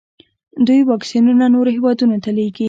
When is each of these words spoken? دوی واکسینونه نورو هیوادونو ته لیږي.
دوی 0.67 0.81
واکسینونه 0.91 1.45
نورو 1.55 1.69
هیوادونو 1.75 2.15
ته 2.23 2.29
لیږي. 2.37 2.59